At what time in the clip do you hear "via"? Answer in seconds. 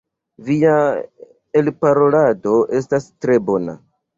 0.45-0.77